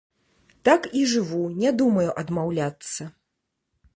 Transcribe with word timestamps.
Так 0.67 0.87
і 1.01 1.03
жыву, 1.11 1.41
не 1.65 1.73
думаю 1.83 2.07
адмаўляцца. 2.21 3.03